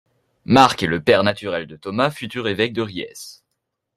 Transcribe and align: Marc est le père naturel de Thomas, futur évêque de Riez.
Marc 0.45 0.81
est 0.81 0.87
le 0.87 0.99
père 1.03 1.21
naturel 1.21 1.67
de 1.67 1.75
Thomas, 1.75 2.09
futur 2.09 2.47
évêque 2.47 2.73
de 2.73 2.81
Riez. 2.81 3.13